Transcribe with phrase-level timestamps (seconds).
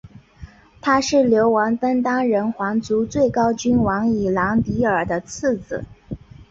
[0.81, 5.85] 他是流亡登丹人皇族最高君王伊兰迪尔的次子。